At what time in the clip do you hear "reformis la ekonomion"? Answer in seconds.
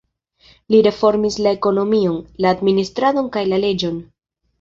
0.85-2.15